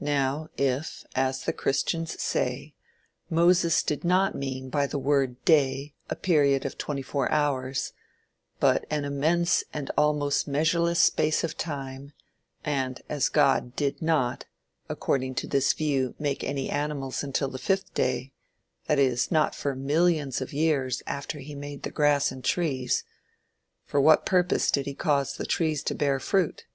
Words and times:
Now, 0.00 0.48
if, 0.56 1.04
as 1.14 1.44
the 1.44 1.52
christians 1.52 2.20
say, 2.20 2.74
Moses 3.30 3.84
did 3.84 4.02
not 4.02 4.34
mean 4.34 4.70
by 4.70 4.88
the 4.88 4.98
word 4.98 5.44
day 5.44 5.94
a 6.10 6.16
period 6.16 6.64
of 6.66 6.76
twenty 6.76 7.00
four 7.00 7.30
hours, 7.30 7.92
but 8.58 8.84
an 8.90 9.04
immense 9.04 9.62
and 9.72 9.88
almost 9.96 10.48
measureless 10.48 10.98
space 11.00 11.44
of 11.44 11.56
time, 11.56 12.10
and 12.64 13.00
as 13.08 13.28
God 13.28 13.76
did 13.76 14.02
not, 14.02 14.46
according 14.88 15.36
to 15.36 15.46
this 15.46 15.72
view 15.72 16.16
make 16.18 16.42
any 16.42 16.68
animals 16.68 17.22
until 17.22 17.46
the 17.48 17.56
fifth 17.56 17.94
day, 17.94 18.32
that 18.86 18.98
is, 18.98 19.30
not 19.30 19.54
for 19.54 19.76
millions 19.76 20.40
of 20.40 20.52
years 20.52 21.04
after 21.06 21.38
he 21.38 21.54
made 21.54 21.84
the 21.84 21.92
grass 21.92 22.32
and 22.32 22.44
trees, 22.44 23.04
for 23.84 24.00
what 24.00 24.26
purpose 24.26 24.72
did 24.72 24.86
he 24.86 24.94
cause 24.96 25.34
the 25.36 25.46
trees 25.46 25.84
to 25.84 25.94
bear 25.94 26.18
fruit? 26.18 26.66